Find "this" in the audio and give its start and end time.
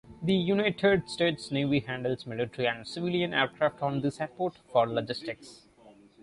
4.01-4.19